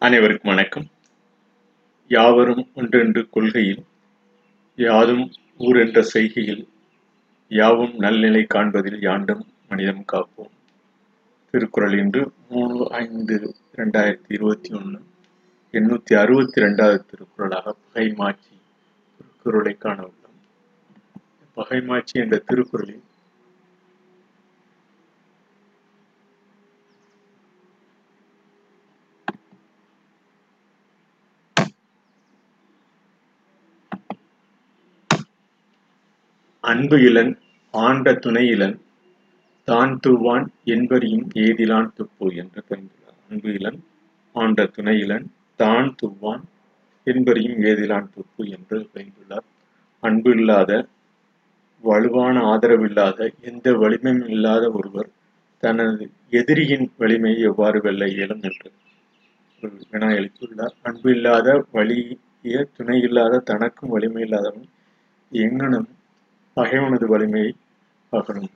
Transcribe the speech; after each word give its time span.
அனைவருக்கும் 0.00 0.54
வணக்கம். 0.54 0.90
யாவரும் 2.08 2.68
ஒன்றென்று 2.74 3.28
கொள்கையில் 3.30 3.84
யாதும் 4.76 5.30
ஊர் 5.58 5.76
என்ற 5.76 6.02
செய்கையில் 6.02 6.68
யாவும் 7.48 7.94
நல்நிலை 7.94 8.46
காண்பதில் 8.48 9.00
யாண்டும் 9.00 9.46
மனிதம் 9.68 10.04
காப்போம். 10.12 10.50
திருக்குறள் 11.50 11.98
இன்று 11.98 12.32
மூணு 12.48 12.90
ஐந்து 12.90 13.54
இரண்டாயிரத்தி 13.76 14.28
இருபத்தி 14.28 14.70
ஒன்று 14.74 15.00
எண்ணூத்தி 15.72 16.18
அறுபத்தி 16.18 16.62
ரெண்டாவது 16.62 17.04
திருக்குறளாக 17.10 17.74
பகைமாச்சி 17.94 18.54
திருக்குறளை 19.16 19.78
காண 19.78 20.02
உள்ளோம். 20.02 20.38
பகைமாட்சி 21.54 22.20
என்ற 22.20 22.38
திருக்குறளில் 22.38 23.02
அன்பு 36.68 36.96
இலன் 37.00 37.32
ஆண்ட 37.74 38.12
துணை 38.18 38.44
இளன் 38.48 38.76
தான் 39.68 39.92
துவான் 39.96 40.46
என்பரியும் 40.66 41.26
ஏதிலான் 41.36 41.90
துப்பு 41.94 42.26
என்று 42.34 42.60
பயந்துள்ளார் 42.68 43.18
அன்பு 43.24 43.50
இலன் 43.54 43.78
ஆண்ட 44.34 44.64
துணை 44.68 44.94
இளன் 44.98 45.26
தான் 45.60 45.90
துவான் 45.94 46.44
என்பரியும் 47.06 47.60
ஏதிலான் 47.64 48.08
துப்பு 48.14 48.44
என்று 48.48 48.78
பயந்துள்ளார் 48.94 49.46
அன்பு 50.02 50.32
இல்லாத 50.34 50.72
வலுவான 51.84 52.36
ஆதரவில்லாத 52.44 53.18
எந்த 53.42 53.72
வலிமையும் 53.74 54.30
இல்லாத 54.30 54.64
ஒருவர் 54.72 55.10
தனது 55.62 56.06
எதிரியின் 56.32 56.88
வலிமையை 56.98 57.42
எவ்வாறு 57.42 57.80
வெல்ல 57.80 58.08
இயலும் 58.08 58.42
என்று 58.42 58.68
வினா 59.86 60.08
எழுப்பியுள்ளார் 60.12 60.74
அன்பு 60.82 61.10
இல்லாத 61.10 61.48
வலிய 61.72 62.64
துணை 62.76 62.98
இல்லாத 63.00 63.44
தனக்கும் 63.46 63.94
வலிமை 63.94 64.22
இல்லாதவன் 64.22 64.68
எங்கனும் 65.32 65.88
பகைவனது 66.58 67.06
வலிமையை 67.06 67.56
பகரும் 68.12 68.52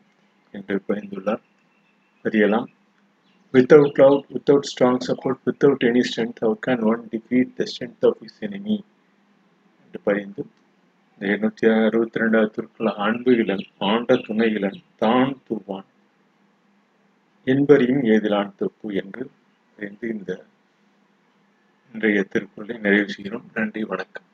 என்று 0.53 0.83
பயந்துள்ளார். 0.89 1.43
அறியலாம். 2.23 2.69
Without 3.53 3.93
love, 3.95 4.25
without 4.27 4.61
strong 4.73 4.97
support, 5.07 5.37
without 5.45 5.81
any 5.85 6.03
strength, 6.11 6.41
how 6.41 6.59
can 6.67 6.81
one 6.81 7.09
defeat 7.09 7.49
the 7.59 7.65
strength 7.65 8.03
of 8.03 8.15
his 8.21 8.37
enemy? 8.41 8.77
என்று 9.85 10.01
பரிந்து 10.05 10.47
இந்த 11.19 11.35
எண்ணூத்தி 11.35 11.87
அறுபத்தி 11.87 12.21
ரெண்டாவது 12.21 12.51
திருக்குறள் 12.51 12.95
அன்பு 12.95 13.33
இளன் 13.33 13.67
ஆண்ட 13.79 14.17
துணை 14.17 14.53
இளன் 14.53 14.83
தான் 14.97 15.39
தூவான் 15.49 15.89
என்பரியும் 17.45 18.03
ஏதிலான் 18.03 18.55
தொப்பு 18.57 18.95
என்று 18.95 19.31
அறிந்து 19.79 20.09
இந்த 20.09 20.45
இன்றைய 21.93 22.23
திருக்குறளை 22.23 22.79
நிறைவு 22.79 23.09
செய்கிறோம். 23.09 23.51
நன்றி 23.55 23.85
வணக்கம். 23.85 24.31